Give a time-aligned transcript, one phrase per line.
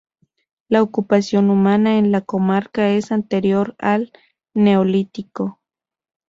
[0.67, 4.11] La ocupación humana en la comarca es anterior al
[4.55, 5.59] neolítico.